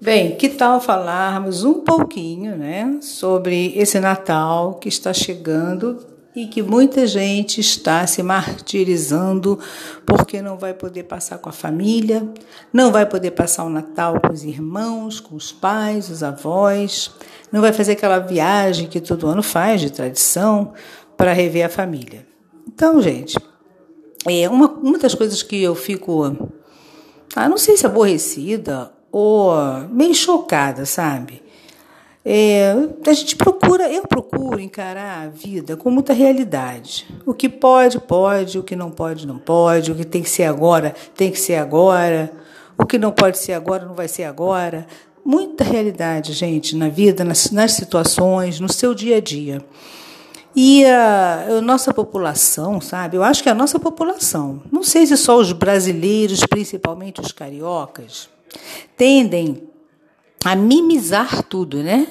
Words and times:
Bem, 0.00 0.36
que 0.36 0.48
tal 0.48 0.80
falarmos 0.80 1.64
um 1.64 1.74
pouquinho, 1.74 2.56
né, 2.56 2.98
sobre 3.00 3.76
esse 3.76 3.98
Natal 3.98 4.74
que 4.74 4.88
está 4.88 5.12
chegando 5.12 5.98
e 6.36 6.46
que 6.46 6.62
muita 6.62 7.04
gente 7.04 7.60
está 7.60 8.06
se 8.06 8.22
martirizando 8.22 9.58
porque 10.06 10.40
não 10.40 10.56
vai 10.56 10.72
poder 10.72 11.02
passar 11.02 11.38
com 11.38 11.48
a 11.48 11.52
família, 11.52 12.26
não 12.72 12.92
vai 12.92 13.06
poder 13.06 13.32
passar 13.32 13.64
o 13.64 13.68
Natal 13.68 14.20
com 14.20 14.32
os 14.32 14.44
irmãos, 14.44 15.18
com 15.18 15.34
os 15.34 15.50
pais, 15.50 16.08
os 16.08 16.22
avós, 16.22 17.10
não 17.50 17.60
vai 17.60 17.72
fazer 17.72 17.92
aquela 17.92 18.20
viagem 18.20 18.86
que 18.86 19.00
todo 19.00 19.26
ano 19.26 19.42
faz 19.42 19.80
de 19.80 19.90
tradição 19.90 20.74
para 21.16 21.32
rever 21.32 21.66
a 21.66 21.68
família. 21.68 22.24
Então, 22.68 23.02
gente, 23.02 23.36
é 24.24 24.48
uma, 24.48 24.70
uma 24.70 24.98
das 24.98 25.14
coisas 25.16 25.42
que 25.42 25.60
eu 25.60 25.74
fico, 25.74 26.22
ah, 27.34 27.48
não 27.48 27.58
sei 27.58 27.76
se 27.76 27.84
aborrecida 27.84 28.96
ou 29.10 29.52
meio 29.90 30.14
chocada, 30.14 30.84
sabe? 30.84 31.42
É, 32.30 32.74
a 33.06 33.12
gente 33.14 33.36
procura, 33.36 33.90
eu 33.90 34.06
procuro 34.06 34.60
encarar 34.60 35.22
a 35.22 35.28
vida 35.28 35.76
com 35.76 35.90
muita 35.90 36.12
realidade. 36.12 37.06
O 37.24 37.32
que 37.32 37.48
pode, 37.48 37.98
pode, 37.98 38.58
o 38.58 38.62
que 38.62 38.76
não 38.76 38.90
pode, 38.90 39.26
não 39.26 39.38
pode, 39.38 39.90
o 39.90 39.94
que 39.94 40.04
tem 40.04 40.22
que 40.22 40.28
ser 40.28 40.44
agora, 40.44 40.94
tem 41.16 41.30
que 41.30 41.40
ser 41.40 41.54
agora, 41.54 42.30
o 42.76 42.84
que 42.84 42.98
não 42.98 43.12
pode 43.12 43.38
ser 43.38 43.54
agora, 43.54 43.86
não 43.86 43.94
vai 43.94 44.08
ser 44.08 44.24
agora. 44.24 44.86
Muita 45.24 45.64
realidade, 45.64 46.32
gente, 46.32 46.76
na 46.76 46.88
vida, 46.88 47.24
nas, 47.24 47.50
nas 47.50 47.72
situações, 47.72 48.60
no 48.60 48.70
seu 48.70 48.94
dia 48.94 49.16
a 49.16 49.20
dia. 49.20 49.64
E 50.54 50.84
a, 50.84 51.46
a, 51.48 51.60
nossa 51.62 51.94
população, 51.94 52.80
sabe? 52.80 53.16
Eu 53.16 53.22
acho 53.22 53.42
que 53.42 53.48
a 53.48 53.54
nossa 53.54 53.78
população, 53.78 54.62
não 54.70 54.82
sei 54.82 55.06
se 55.06 55.16
só 55.16 55.38
os 55.38 55.52
brasileiros, 55.52 56.44
principalmente 56.44 57.20
os 57.20 57.32
cariocas, 57.32 58.28
tendem 58.96 59.68
a 60.44 60.54
mimizar 60.54 61.42
tudo, 61.44 61.82
né? 61.82 62.06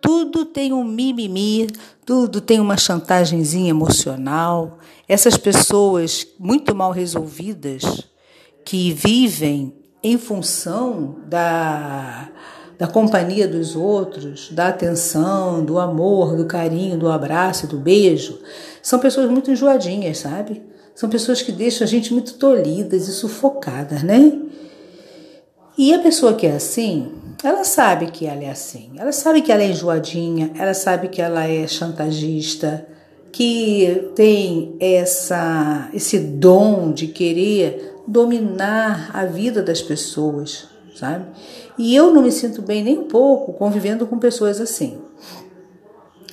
Tudo 0.00 0.44
tem 0.44 0.72
um 0.72 0.84
mimimi, 0.84 1.66
tudo 2.04 2.40
tem 2.40 2.60
uma 2.60 2.76
chantagemzinha 2.76 3.70
emocional. 3.70 4.78
Essas 5.08 5.36
pessoas 5.36 6.26
muito 6.38 6.74
mal 6.74 6.90
resolvidas 6.90 7.82
que 8.64 8.92
vivem 8.92 9.74
em 10.02 10.18
função 10.18 11.16
da, 11.26 12.28
da 12.78 12.86
companhia 12.86 13.48
dos 13.48 13.74
outros, 13.74 14.50
da 14.50 14.68
atenção, 14.68 15.64
do 15.64 15.78
amor, 15.78 16.36
do 16.36 16.44
carinho, 16.44 16.98
do 16.98 17.08
abraço, 17.08 17.66
do 17.66 17.78
beijo, 17.78 18.38
são 18.82 18.98
pessoas 18.98 19.30
muito 19.30 19.50
enjoadinhas, 19.50 20.18
sabe? 20.18 20.62
São 20.94 21.08
pessoas 21.08 21.40
que 21.40 21.50
deixam 21.50 21.86
a 21.86 21.88
gente 21.88 22.12
muito 22.12 22.34
tolhidas 22.34 23.08
e 23.08 23.12
sufocadas, 23.12 24.02
né? 24.02 24.38
E 25.76 25.92
a 25.92 25.98
pessoa 25.98 26.34
que 26.34 26.46
é 26.46 26.52
assim, 26.52 27.12
ela 27.42 27.64
sabe 27.64 28.06
que 28.06 28.26
ela 28.26 28.44
é 28.44 28.50
assim. 28.50 28.92
Ela 28.96 29.10
sabe 29.10 29.42
que 29.42 29.50
ela 29.50 29.62
é 29.62 29.70
enjoadinha, 29.70 30.52
ela 30.56 30.72
sabe 30.72 31.08
que 31.08 31.20
ela 31.20 31.44
é 31.48 31.66
chantagista, 31.66 32.86
que 33.32 34.12
tem 34.14 34.76
essa 34.78 35.88
esse 35.92 36.18
dom 36.18 36.92
de 36.92 37.08
querer 37.08 38.02
dominar 38.06 39.10
a 39.12 39.26
vida 39.26 39.62
das 39.62 39.82
pessoas, 39.82 40.68
sabe? 40.94 41.24
E 41.76 41.94
eu 41.96 42.12
não 42.12 42.22
me 42.22 42.30
sinto 42.30 42.62
bem 42.62 42.84
nem 42.84 42.98
um 42.98 43.08
pouco 43.08 43.52
convivendo 43.52 44.06
com 44.06 44.18
pessoas 44.18 44.60
assim. 44.60 44.98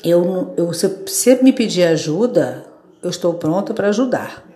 Eu, 0.03 0.53
eu 0.55 0.71
se 0.73 1.43
me 1.43 1.51
pedir 1.51 1.83
ajuda, 1.83 2.65
eu 3.01 3.09
estou 3.09 3.33
pronta 3.33 3.73
para 3.73 3.89
ajudar. 3.89 4.50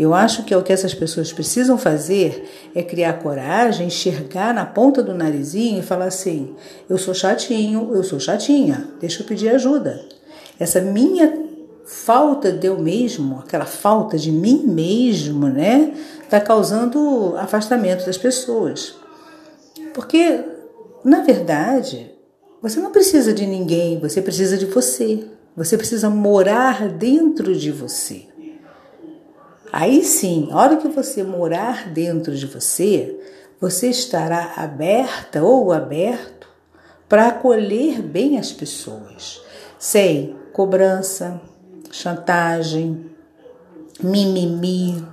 Eu 0.00 0.14
acho 0.14 0.44
que 0.44 0.54
é 0.54 0.56
o 0.56 0.62
que 0.62 0.72
essas 0.72 0.94
pessoas 0.94 1.30
precisam 1.30 1.76
fazer 1.76 2.50
é 2.74 2.82
criar 2.82 3.22
coragem, 3.22 3.88
enxergar 3.88 4.54
na 4.54 4.64
ponta 4.64 5.02
do 5.02 5.12
narizinho 5.12 5.80
e 5.80 5.82
falar 5.82 6.06
assim: 6.06 6.56
eu 6.88 6.96
sou 6.96 7.12
chatinho, 7.12 7.90
eu 7.92 8.02
sou 8.02 8.18
chatinha, 8.18 8.88
deixa 8.98 9.22
eu 9.22 9.26
pedir 9.26 9.50
ajuda. 9.50 10.02
Essa 10.58 10.80
minha 10.80 11.30
falta 11.84 12.50
de 12.50 12.66
eu 12.66 12.78
mesmo, 12.78 13.40
aquela 13.40 13.66
falta 13.66 14.16
de 14.16 14.32
mim 14.32 14.64
mesmo, 14.66 15.48
né, 15.48 15.92
está 16.22 16.40
causando 16.40 17.34
afastamento 17.36 18.06
das 18.06 18.16
pessoas. 18.16 18.94
Porque, 19.92 20.42
na 21.04 21.20
verdade, 21.20 22.10
você 22.62 22.80
não 22.80 22.90
precisa 22.90 23.34
de 23.34 23.46
ninguém, 23.46 24.00
você 24.00 24.22
precisa 24.22 24.56
de 24.56 24.64
você. 24.64 25.26
Você 25.54 25.76
precisa 25.76 26.08
morar 26.08 26.88
dentro 26.88 27.54
de 27.54 27.70
você. 27.70 28.29
Aí 29.72 30.02
sim, 30.02 30.48
a 30.50 30.56
hora 30.56 30.76
que 30.76 30.88
você 30.88 31.22
morar 31.22 31.88
dentro 31.90 32.34
de 32.34 32.46
você, 32.46 33.18
você 33.60 33.88
estará 33.88 34.54
aberta 34.56 35.42
ou 35.42 35.72
aberto 35.72 36.48
para 37.08 37.28
acolher 37.28 38.00
bem 38.02 38.38
as 38.38 38.52
pessoas, 38.52 39.40
sem 39.78 40.34
cobrança, 40.52 41.40
chantagem, 41.90 43.10
mimimi, 44.02 45.04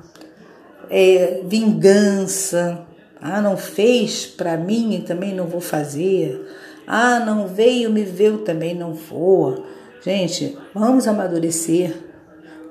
é, 0.90 1.42
vingança. 1.46 2.86
Ah, 3.20 3.42
não 3.42 3.58
fez 3.58 4.26
para 4.26 4.58
mim 4.58 4.96
e 4.96 5.02
também 5.02 5.34
não 5.34 5.48
vou 5.48 5.62
fazer. 5.62 6.48
Ah, 6.86 7.20
não 7.20 7.48
veio 7.48 7.92
me 7.92 8.04
ver, 8.04 8.38
também 8.40 8.74
não 8.74 8.94
vou. 8.94 9.66
Gente, 10.02 10.58
vamos 10.74 11.08
amadurecer 11.08 12.07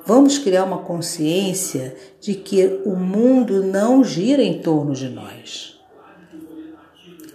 Vamos 0.07 0.39
criar 0.39 0.63
uma 0.63 0.79
consciência 0.79 1.97
de 2.21 2.35
que 2.35 2.81
o 2.85 2.95
mundo 2.95 3.65
não 3.65 4.05
gira 4.05 4.41
em 4.41 4.61
torno 4.61 4.95
de 4.95 5.09
nós. 5.09 5.81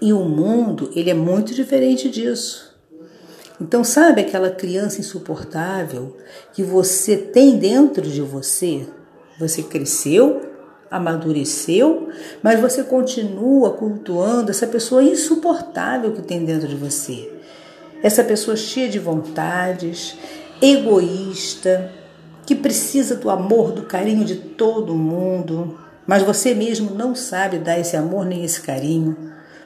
E 0.02 0.14
o 0.14 0.24
mundo, 0.24 0.90
ele 0.96 1.10
é 1.10 1.14
muito 1.14 1.54
diferente 1.54 2.10
disso. 2.10 2.74
Então, 3.60 3.84
sabe 3.84 4.22
aquela 4.22 4.50
criança 4.50 5.02
insuportável 5.02 6.16
que 6.54 6.64
você 6.64 7.18
tem 7.18 7.58
dentro 7.58 8.04
de 8.04 8.22
você? 8.22 8.88
Você 9.38 9.64
cresceu, 9.64 10.42
amadureceu, 10.90 12.08
mas 12.42 12.60
você 12.60 12.86
continua 12.86 13.72
cultuando 13.74 14.50
essa 14.50 14.66
pessoa 14.66 15.04
insuportável 15.04 16.14
que 16.14 16.22
tem 16.22 16.46
dentro 16.46 16.70
de 16.70 16.76
você. 16.76 17.32
Essa 18.02 18.24
pessoa 18.24 18.56
cheia 18.56 18.88
de 18.88 18.98
vontades, 18.98 20.16
egoísta, 20.62 22.01
que 22.46 22.56
precisa 22.56 23.16
do 23.16 23.30
amor, 23.30 23.72
do 23.72 23.84
carinho 23.84 24.26
de 24.26 24.36
todo 24.36 24.96
mundo, 24.96 25.80
mas 26.06 26.24
você 26.24 26.54
mesmo 26.54 26.96
não 26.96 27.16
sabe 27.16 27.58
dar 27.58 27.80
esse 27.80 27.96
amor 27.96 28.26
nem 28.26 28.44
esse 28.44 28.62
carinho, 28.62 29.16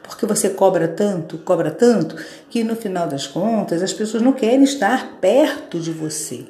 porque 0.03 0.25
você 0.25 0.49
cobra 0.49 0.87
tanto, 0.87 1.37
cobra 1.39 1.71
tanto, 1.71 2.15
que 2.49 2.63
no 2.63 2.75
final 2.75 3.07
das 3.07 3.25
contas 3.25 3.81
as 3.81 3.93
pessoas 3.93 4.21
não 4.21 4.33
querem 4.33 4.63
estar 4.63 5.17
perto 5.19 5.79
de 5.79 5.91
você. 5.91 6.45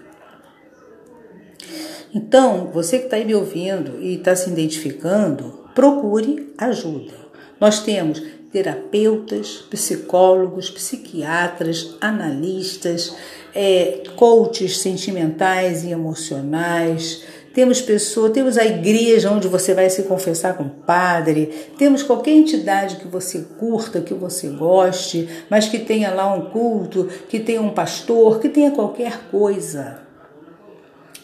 Então, 2.14 2.69
você 2.74 3.00
que 3.00 3.06
está 3.06 3.18
aí 3.18 3.25
me 3.25 3.35
ouvindo 3.35 4.00
e 4.00 4.16
está 4.16 4.35
se 4.35 4.50
identificando, 4.50 5.66
procure 5.75 6.53
ajuda. 6.58 7.14
Nós 7.59 7.84
temos 7.84 8.22
terapeutas, 8.52 9.66
psicólogos, 9.69 10.69
psiquiatras, 10.69 11.96
analistas, 12.00 13.14
é, 13.55 14.03
coaches 14.17 14.79
sentimentais 14.79 15.85
e 15.85 15.91
emocionais. 15.91 17.23
Temos 17.53 17.81
pessoas, 17.81 18.33
temos 18.33 18.57
a 18.57 18.66
igreja 18.66 19.31
onde 19.31 19.47
você 19.47 19.73
vai 19.73 19.89
se 19.89 20.03
confessar 20.03 20.57
com 20.57 20.63
o 20.63 20.69
padre, 20.69 21.69
temos 21.77 22.03
qualquer 22.03 22.31
entidade 22.31 22.97
que 22.97 23.07
você 23.07 23.45
curta, 23.57 24.01
que 24.01 24.13
você 24.13 24.49
goste, 24.49 25.29
mas 25.49 25.69
que 25.69 25.79
tenha 25.79 26.13
lá 26.13 26.33
um 26.33 26.49
culto, 26.49 27.07
que 27.29 27.39
tenha 27.39 27.61
um 27.61 27.69
pastor, 27.69 28.41
que 28.41 28.49
tenha 28.49 28.71
qualquer 28.71 29.29
coisa. 29.31 30.01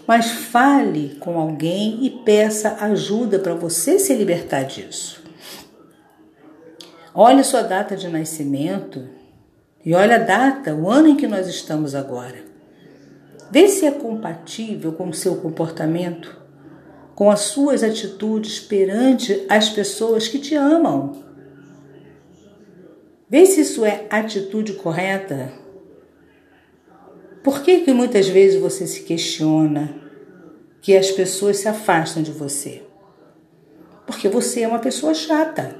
Mas 0.07 0.31
fale 0.31 1.17
com 1.19 1.37
alguém 1.37 1.99
e 2.01 2.09
peça 2.09 2.77
ajuda 2.79 3.37
para 3.37 3.53
você 3.53 3.99
se 3.99 4.13
libertar 4.13 4.63
disso. 4.63 5.21
Olhe 7.13 7.43
sua 7.43 7.61
data 7.61 7.93
de 7.93 8.07
nascimento 8.07 9.21
e 9.83 9.93
olhe 9.93 10.13
a 10.13 10.19
data, 10.19 10.75
o 10.75 10.89
ano 10.89 11.07
em 11.07 11.16
que 11.16 11.28
nós 11.28 11.47
estamos 11.47 11.95
agora. 11.95 12.43
Vê 13.51 13.67
se 13.67 13.85
é 13.85 13.91
compatível 13.91 14.93
com 14.93 15.09
o 15.09 15.13
seu 15.13 15.35
comportamento, 15.35 16.39
com 17.16 17.29
as 17.29 17.41
suas 17.41 17.83
atitudes 17.83 18.59
perante 18.59 19.45
as 19.49 19.69
pessoas 19.69 20.28
que 20.28 20.39
te 20.39 20.55
amam. 20.55 21.23
Vê 23.29 23.45
se 23.45 23.61
isso 23.61 23.85
é 23.85 24.05
atitude 24.09 24.73
correta. 24.73 25.51
Por 27.43 27.61
que, 27.61 27.81
que 27.81 27.91
muitas 27.91 28.27
vezes 28.27 28.61
você 28.61 28.85
se 28.85 29.01
questiona 29.03 29.95
que 30.81 30.95
as 30.95 31.11
pessoas 31.11 31.57
se 31.57 31.67
afastam 31.67 32.22
de 32.22 32.31
você? 32.31 32.84
Porque 34.05 34.29
você 34.29 34.61
é 34.61 34.67
uma 34.67 34.79
pessoa 34.79 35.13
chata. 35.13 35.75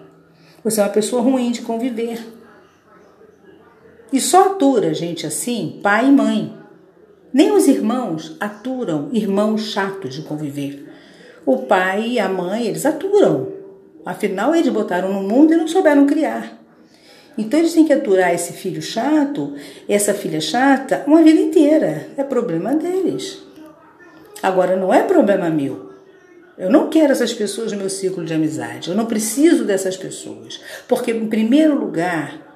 Você 0.64 0.80
é 0.80 0.84
uma 0.84 0.90
pessoa 0.90 1.22
ruim 1.22 1.52
de 1.52 1.62
conviver. 1.62 2.41
E 4.12 4.20
só 4.20 4.48
atura 4.48 4.94
gente 4.94 5.26
assim, 5.26 5.80
pai 5.82 6.08
e 6.08 6.12
mãe. 6.12 6.54
Nem 7.34 7.52
os 7.54 7.68
irmãos 7.68 8.36
aturam 8.40 9.10
irmãos 9.14 9.72
chatos 9.72 10.14
de 10.14 10.22
conviver. 10.24 10.90
O 11.46 11.60
pai 11.60 12.10
e 12.10 12.20
a 12.20 12.28
mãe, 12.28 12.68
eles 12.68 12.86
aturam. 12.86 13.48
Afinal, 14.06 14.54
eles 14.54 14.72
botaram 14.72 15.14
no 15.14 15.22
mundo 15.22 15.54
e 15.54 15.58
não 15.58 15.68
souberam 15.68 16.06
criar. 16.06 16.60
Então 17.38 17.60
eles 17.60 17.74
têm 17.74 17.86
que 17.86 17.94
aturar 17.94 18.34
esse 18.34 18.54
filho 18.54 18.82
chato, 18.82 19.56
essa 19.88 20.14
filha 20.14 20.42
chata, 20.42 21.04
uma 21.08 21.24
vida 21.24 21.40
inteira. 21.40 22.08
É 22.18 22.24
problema 22.24 22.76
deles. 22.76 23.42
Agora 24.44 24.76
não 24.76 24.94
é 24.94 25.04
problema 25.04 25.50
meu. 25.50 25.92
Eu 26.58 26.70
não 26.70 26.90
quero 26.90 27.12
essas 27.12 27.34
pessoas 27.34 27.72
no 27.72 27.78
meu 27.78 27.90
ciclo 27.90 28.26
de 28.26 28.34
amizade. 28.34 28.90
Eu 28.90 28.96
não 28.96 29.06
preciso 29.06 29.64
dessas 29.64 29.96
pessoas. 29.96 30.62
Porque, 30.88 31.12
em 31.12 31.28
primeiro 31.28 31.80
lugar, 31.80 32.51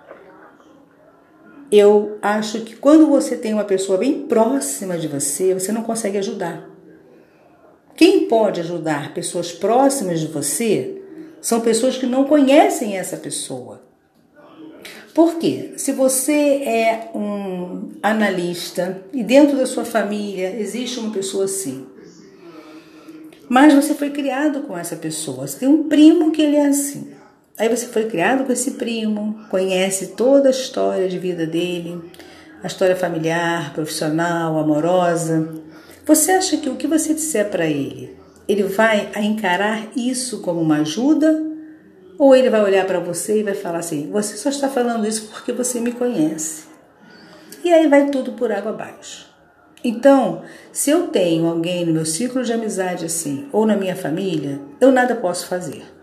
eu 1.77 2.17
acho 2.21 2.61
que 2.61 2.75
quando 2.75 3.07
você 3.07 3.35
tem 3.35 3.53
uma 3.53 3.63
pessoa 3.63 3.97
bem 3.97 4.27
próxima 4.27 4.97
de 4.97 5.07
você, 5.07 5.53
você 5.53 5.71
não 5.71 5.83
consegue 5.83 6.17
ajudar. 6.17 6.69
Quem 7.95 8.27
pode 8.27 8.59
ajudar 8.59 9.13
pessoas 9.13 9.51
próximas 9.51 10.19
de 10.19 10.27
você 10.27 11.01
são 11.41 11.61
pessoas 11.61 11.97
que 11.97 12.05
não 12.05 12.25
conhecem 12.25 12.97
essa 12.97 13.17
pessoa. 13.17 13.81
Por 15.13 15.35
quê? 15.35 15.73
Se 15.77 15.93
você 15.93 16.33
é 16.33 17.09
um 17.15 17.91
analista 18.03 19.01
e 19.13 19.23
dentro 19.23 19.55
da 19.55 19.65
sua 19.65 19.85
família 19.85 20.59
existe 20.59 20.99
uma 20.99 21.11
pessoa 21.11 21.45
assim, 21.45 21.87
mas 23.47 23.73
você 23.73 23.93
foi 23.93 24.09
criado 24.09 24.63
com 24.63 24.77
essa 24.77 24.95
pessoa, 24.97 25.47
você 25.47 25.59
tem 25.59 25.69
um 25.69 25.87
primo 25.87 26.31
que 26.31 26.41
ele 26.41 26.57
é 26.57 26.65
assim. 26.65 27.14
Aí 27.57 27.69
você 27.69 27.87
foi 27.87 28.05
criado 28.05 28.43
com 28.43 28.51
esse 28.51 28.71
primo, 28.71 29.39
conhece 29.49 30.07
toda 30.07 30.49
a 30.49 30.51
história 30.51 31.07
de 31.07 31.17
vida 31.17 31.45
dele, 31.47 32.01
a 32.61 32.67
história 32.67 32.97
familiar, 32.97 33.73
profissional, 33.73 34.59
amorosa. 34.59 35.53
Você 36.05 36.31
acha 36.31 36.57
que 36.57 36.67
o 36.67 36.75
que 36.75 36.85
você 36.85 37.13
disser 37.13 37.49
para 37.49 37.65
ele, 37.65 38.13
ele 38.45 38.63
vai 38.63 39.09
encarar 39.21 39.87
isso 39.95 40.41
como 40.41 40.59
uma 40.59 40.79
ajuda? 40.79 41.43
Ou 42.19 42.35
ele 42.35 42.49
vai 42.49 42.61
olhar 42.61 42.85
para 42.85 42.99
você 42.99 43.39
e 43.39 43.43
vai 43.43 43.55
falar 43.55 43.79
assim: 43.79 44.09
você 44.11 44.35
só 44.35 44.49
está 44.49 44.67
falando 44.67 45.07
isso 45.07 45.29
porque 45.31 45.53
você 45.53 45.79
me 45.79 45.93
conhece. 45.93 46.65
E 47.63 47.73
aí 47.73 47.87
vai 47.87 48.09
tudo 48.09 48.33
por 48.33 48.51
água 48.51 48.71
abaixo. 48.71 49.33
Então, 49.81 50.41
se 50.73 50.89
eu 50.89 51.07
tenho 51.07 51.47
alguém 51.47 51.85
no 51.85 51.93
meu 51.93 52.05
ciclo 52.05 52.43
de 52.43 52.51
amizade 52.51 53.05
assim, 53.05 53.47
ou 53.53 53.65
na 53.65 53.77
minha 53.77 53.95
família, 53.95 54.59
eu 54.81 54.91
nada 54.91 55.15
posso 55.15 55.47
fazer. 55.47 55.94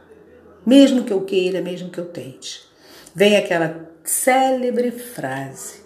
Mesmo 0.64 1.04
que 1.04 1.12
eu 1.12 1.22
queira, 1.22 1.60
mesmo 1.60 1.90
que 1.90 1.98
eu 1.98 2.06
tente. 2.06 2.62
Vem 3.14 3.36
aquela 3.36 3.90
célebre 4.04 4.90
frase: 4.90 5.80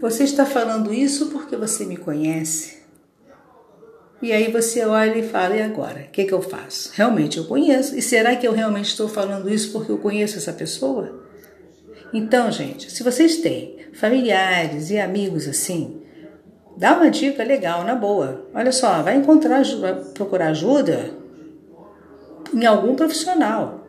Você 0.00 0.24
está 0.24 0.46
falando 0.46 0.92
isso 0.92 1.26
porque 1.30 1.56
você 1.56 1.84
me 1.84 1.96
conhece? 1.96 2.78
E 4.20 4.32
aí 4.32 4.50
você 4.50 4.84
olha 4.84 5.18
e 5.18 5.28
fala, 5.28 5.56
e 5.56 5.62
agora? 5.62 6.00
O 6.00 6.10
que, 6.10 6.24
que 6.24 6.34
eu 6.34 6.42
faço? 6.42 6.90
Realmente 6.94 7.38
eu 7.38 7.44
conheço. 7.44 7.96
E 7.96 8.02
será 8.02 8.34
que 8.34 8.46
eu 8.46 8.52
realmente 8.52 8.86
estou 8.86 9.08
falando 9.08 9.48
isso 9.48 9.70
porque 9.70 9.92
eu 9.92 9.98
conheço 9.98 10.36
essa 10.36 10.52
pessoa? 10.52 11.22
Então, 12.12 12.50
gente, 12.50 12.90
se 12.90 13.04
vocês 13.04 13.36
têm 13.36 13.76
familiares 13.92 14.90
e 14.90 14.98
amigos 14.98 15.46
assim, 15.46 16.02
dá 16.76 16.96
uma 16.96 17.10
dica 17.10 17.44
legal, 17.44 17.84
na 17.84 17.94
boa. 17.94 18.48
Olha 18.52 18.72
só, 18.72 19.02
vai 19.02 19.16
encontrar, 19.16 19.62
vai 19.78 19.94
procurar 20.14 20.48
ajuda 20.48 21.10
em 22.54 22.64
algum 22.66 22.94
profissional. 22.94 23.86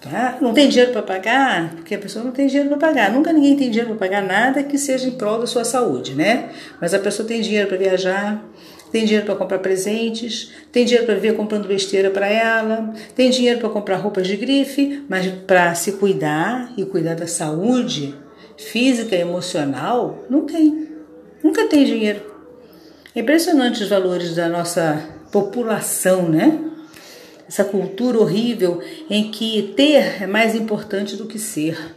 Tá? 0.00 0.38
Não 0.40 0.54
tem 0.54 0.68
dinheiro 0.68 0.92
para 0.92 1.02
pagar? 1.02 1.74
Porque 1.74 1.94
a 1.94 1.98
pessoa 1.98 2.24
não 2.24 2.30
tem 2.30 2.46
dinheiro 2.46 2.68
para 2.68 2.78
pagar. 2.78 3.12
Nunca 3.12 3.32
ninguém 3.32 3.56
tem 3.56 3.68
dinheiro 3.68 3.96
para 3.96 4.08
pagar 4.08 4.22
nada 4.22 4.62
que 4.62 4.78
seja 4.78 5.08
em 5.08 5.10
prol 5.10 5.40
da 5.40 5.46
sua 5.46 5.64
saúde, 5.64 6.14
né? 6.14 6.50
Mas 6.80 6.94
a 6.94 7.00
pessoa 7.00 7.26
tem 7.26 7.40
dinheiro 7.40 7.66
para 7.66 7.76
viajar, 7.76 8.44
tem 8.92 9.04
dinheiro 9.04 9.26
para 9.26 9.34
comprar 9.34 9.58
presentes, 9.58 10.52
tem 10.70 10.84
dinheiro 10.84 11.04
para 11.04 11.16
viver 11.16 11.34
comprando 11.34 11.66
besteira 11.66 12.10
para 12.10 12.28
ela, 12.28 12.94
tem 13.16 13.28
dinheiro 13.28 13.58
para 13.58 13.68
comprar 13.70 13.96
roupas 13.96 14.26
de 14.26 14.36
grife, 14.36 15.04
mas 15.08 15.26
para 15.46 15.74
se 15.74 15.92
cuidar 15.92 16.72
e 16.76 16.84
cuidar 16.84 17.14
da 17.14 17.26
saúde 17.26 18.14
física 18.56 19.16
e 19.16 19.20
emocional, 19.20 20.24
não 20.30 20.42
tem. 20.42 20.88
Nunca 21.42 21.66
tem 21.66 21.84
dinheiro. 21.84 22.20
É 23.14 23.20
impressionante 23.20 23.82
os 23.82 23.88
valores 23.88 24.34
da 24.34 24.48
nossa 24.48 25.02
população, 25.32 26.28
né? 26.28 26.67
Essa 27.48 27.64
cultura 27.64 28.18
horrível 28.18 28.82
em 29.08 29.30
que 29.30 29.72
ter 29.74 30.22
é 30.22 30.26
mais 30.26 30.54
importante 30.54 31.16
do 31.16 31.26
que 31.26 31.38
ser. 31.38 31.96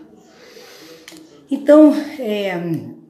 Então, 1.52 1.94
é, 2.18 2.58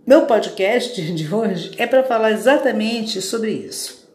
meu 0.07 0.25
podcast 0.25 0.99
de 0.99 1.33
hoje 1.33 1.71
é 1.77 1.85
para 1.85 2.03
falar 2.03 2.31
exatamente 2.31 3.21
sobre 3.21 3.51
isso. 3.51 4.09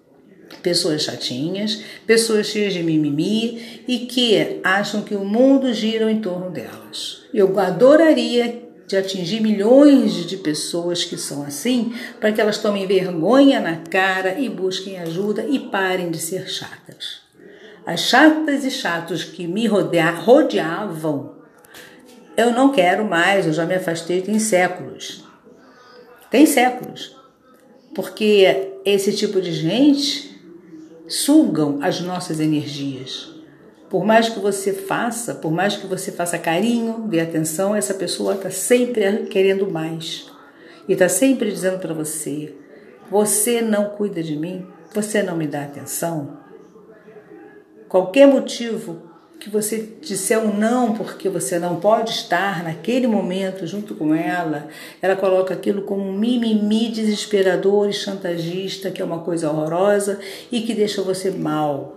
Pessoas 0.60 1.02
chatinhas, 1.02 1.80
pessoas 2.04 2.48
cheias 2.48 2.74
de 2.74 2.82
mimimi 2.82 3.84
e 3.86 4.00
que 4.00 4.60
acham 4.64 5.02
que 5.02 5.14
o 5.14 5.24
mundo 5.24 5.72
gira 5.72 6.10
em 6.10 6.20
torno 6.20 6.50
delas. 6.50 7.22
Eu 7.32 7.56
adoraria 7.60 8.64
de 8.88 8.96
atingir 8.96 9.40
milhões 9.40 10.26
de 10.26 10.36
pessoas 10.36 11.04
que 11.04 11.16
são 11.16 11.44
assim, 11.44 11.94
para 12.18 12.32
que 12.32 12.40
elas 12.40 12.58
tomem 12.58 12.86
vergonha 12.86 13.60
na 13.60 13.76
cara 13.76 14.38
e 14.40 14.48
busquem 14.48 14.98
ajuda 14.98 15.46
e 15.48 15.60
parem 15.60 16.10
de 16.10 16.18
ser 16.18 16.48
chatas. 16.48 17.25
As 17.86 18.00
chatas 18.00 18.64
e 18.64 18.70
chatos 18.70 19.22
que 19.22 19.46
me 19.46 19.68
rodeavam, 19.68 21.36
eu 22.36 22.50
não 22.50 22.72
quero 22.72 23.04
mais, 23.04 23.46
eu 23.46 23.52
já 23.52 23.64
me 23.64 23.76
afastei 23.76 24.20
tem 24.20 24.40
séculos. 24.40 25.24
Tem 26.28 26.44
séculos. 26.44 27.16
Porque 27.94 28.72
esse 28.84 29.14
tipo 29.14 29.40
de 29.40 29.52
gente 29.52 30.36
sugam 31.06 31.78
as 31.80 32.00
nossas 32.00 32.40
energias. 32.40 33.32
Por 33.88 34.04
mais 34.04 34.28
que 34.28 34.40
você 34.40 34.72
faça, 34.72 35.36
por 35.36 35.52
mais 35.52 35.76
que 35.76 35.86
você 35.86 36.10
faça 36.10 36.36
carinho, 36.36 37.06
dê 37.06 37.20
atenção, 37.20 37.74
essa 37.74 37.94
pessoa 37.94 38.34
está 38.34 38.50
sempre 38.50 39.26
querendo 39.30 39.70
mais. 39.70 40.28
E 40.88 40.92
está 40.92 41.08
sempre 41.08 41.52
dizendo 41.52 41.78
para 41.78 41.94
você: 41.94 42.52
você 43.08 43.62
não 43.62 43.90
cuida 43.90 44.20
de 44.24 44.34
mim, 44.34 44.66
você 44.92 45.22
não 45.22 45.36
me 45.36 45.46
dá 45.46 45.62
atenção. 45.62 46.45
Qualquer 47.88 48.26
motivo 48.26 49.06
que 49.38 49.50
você 49.50 49.88
disser 50.00 50.38
um 50.38 50.56
não 50.56 50.94
porque 50.94 51.28
você 51.28 51.58
não 51.58 51.76
pode 51.76 52.10
estar 52.10 52.64
naquele 52.64 53.06
momento 53.06 53.66
junto 53.66 53.94
com 53.94 54.14
ela, 54.14 54.68
ela 55.00 55.14
coloca 55.14 55.54
aquilo 55.54 55.82
como 55.82 56.02
um 56.02 56.12
mimimi 56.12 56.88
desesperador 56.88 57.88
e 57.88 57.92
chantagista, 57.92 58.90
que 58.90 59.00
é 59.00 59.04
uma 59.04 59.20
coisa 59.20 59.50
horrorosa 59.50 60.18
e 60.50 60.62
que 60.62 60.74
deixa 60.74 61.02
você 61.02 61.30
mal. 61.30 61.96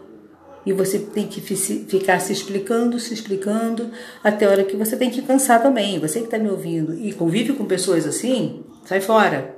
E 0.65 0.73
você 0.73 0.99
tem 0.99 1.25
que 1.25 1.39
ficar 1.39 2.19
se 2.19 2.33
explicando, 2.33 2.99
se 2.99 3.13
explicando, 3.13 3.89
até 4.23 4.45
a 4.45 4.49
hora 4.49 4.63
que 4.63 4.75
você 4.75 4.97
tem 4.97 5.09
que 5.09 5.21
cansar 5.21 5.63
também. 5.63 5.97
Você 5.99 6.19
que 6.19 6.25
está 6.25 6.37
me 6.37 6.49
ouvindo 6.49 6.93
e 6.93 7.13
convive 7.13 7.53
com 7.53 7.65
pessoas 7.65 8.05
assim, 8.05 8.63
sai 8.85 8.99
fora. 8.99 9.55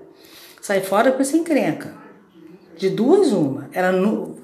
Sai 0.62 0.79
fora 0.79 1.12
com 1.12 1.22
essa 1.22 1.36
encrenca. 1.36 1.94
De 2.77 2.89
duas, 2.89 3.32
uma. 3.34 3.67
Ela, 3.74 3.91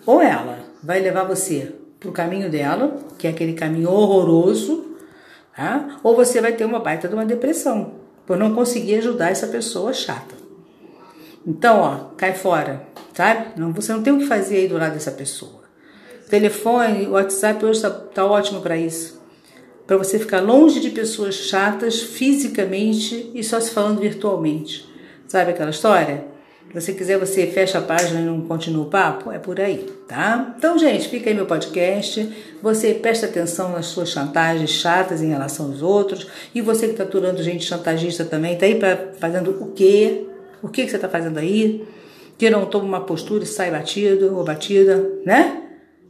ou 0.06 0.22
ela 0.22 0.60
vai 0.84 1.00
levar 1.00 1.24
você 1.24 1.77
para 2.00 2.10
o 2.10 2.14
caminho 2.14 2.50
dela, 2.50 2.98
que 3.18 3.28
é 3.28 3.30
aquele 3.30 3.54
caminho 3.54 3.90
horroroso, 3.90 4.96
tá? 5.56 6.00
ou 6.04 6.16
você 6.16 6.40
vai 6.40 6.54
ter 6.54 6.66
uma 6.66 6.80
baita 6.80 7.08
de 7.08 7.14
uma 7.14 7.26
depressão, 7.26 7.94
por 8.26 8.38
não 8.38 8.54
conseguir 8.54 8.96
ajudar 8.96 9.32
essa 9.32 9.48
pessoa 9.48 9.94
chata. 9.94 10.36
Então, 11.46 11.80
ó, 11.80 11.96
cai 12.18 12.34
fora, 12.34 12.84
sabe? 13.14 13.60
Não, 13.60 13.72
você 13.72 13.94
não 13.94 14.04
tem 14.04 14.14
o 14.14 14.20
que 14.20 14.26
fazer 14.26 14.58
aí 14.58 14.68
do 14.68 14.78
lado 14.78 14.94
dessa 14.94 15.12
pessoa. 15.12 15.64
Telefone, 16.30 17.08
WhatsApp 17.08 17.64
hoje 17.64 17.78
está 17.78 17.90
tá 17.90 18.26
ótimo 18.26 18.62
para 18.62 18.78
isso. 18.78 19.18
Para 19.88 19.96
você 19.96 20.20
ficar 20.20 20.42
longe 20.42 20.82
de 20.82 20.90
pessoas 20.90 21.36
chatas 21.36 22.02
fisicamente 22.02 23.32
e 23.34 23.42
só 23.42 23.62
se 23.62 23.72
falando 23.72 24.02
virtualmente. 24.02 24.86
Sabe 25.26 25.52
aquela 25.52 25.70
história? 25.70 26.26
Se 26.70 26.82
você 26.82 26.94
quiser, 26.94 27.18
você 27.18 27.48
fecha 27.48 27.78
a 27.78 27.82
página 27.82 28.20
e 28.20 28.24
não 28.24 28.42
continua 28.42 28.84
o 28.84 28.90
papo, 28.90 29.32
é 29.32 29.40
por 29.40 29.60
aí, 29.60 29.90
tá? 30.08 30.54
Então, 30.58 30.78
gente, 30.78 31.08
fica 31.08 31.30
aí 31.30 31.36
meu 31.36 31.46
podcast. 31.46 32.30
Você 32.62 32.94
presta 32.94 33.26
atenção 33.26 33.72
nas 33.72 33.86
suas 33.86 34.10
chantagens 34.10 34.70
chatas 34.70 35.22
em 35.22 35.30
relação 35.30 35.68
aos 35.68 35.82
outros. 35.82 36.28
E 36.54 36.62
você 36.62 36.88
que 36.88 36.92
está 36.92 37.04
aturando 37.04 37.42
gente 37.42 37.66
chantagista 37.66 38.26
também, 38.26 38.58
tá 38.58 38.66
aí 38.66 38.76
pra, 38.76 38.98
fazendo 39.18 39.52
o 39.52 39.72
quê? 39.72 40.26
O 40.62 40.68
que, 40.68 40.84
que 40.84 40.90
você 40.90 40.98
está 40.98 41.08
fazendo 41.08 41.38
aí? 41.38 41.88
Que 42.38 42.50
não 42.50 42.66
toma 42.66 42.86
uma 42.86 43.02
postura 43.02 43.44
e 43.44 43.48
sai 43.48 43.72
batido 43.72 44.36
ou 44.36 44.44
batida, 44.44 45.10
né? 45.26 45.64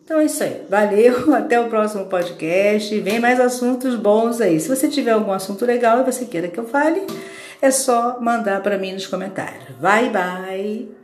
Então 0.03 0.19
é 0.19 0.25
isso 0.25 0.41
aí. 0.41 0.63
Valeu, 0.69 1.35
até 1.35 1.59
o 1.59 1.69
próximo 1.69 2.05
podcast. 2.05 2.99
Vem 2.99 3.19
mais 3.19 3.39
assuntos 3.39 3.93
bons 3.95 4.41
aí. 4.41 4.59
Se 4.59 4.67
você 4.67 4.87
tiver 4.87 5.11
algum 5.11 5.31
assunto 5.31 5.65
legal 5.65 5.99
e 5.99 6.11
você 6.11 6.25
queira 6.25 6.47
que 6.47 6.57
eu 6.57 6.65
fale, 6.65 7.01
é 7.61 7.71
só 7.71 8.19
mandar 8.19 8.61
para 8.61 8.77
mim 8.77 8.93
nos 8.93 9.07
comentários. 9.07 9.75
Bye, 9.79 10.09
bye! 10.09 10.96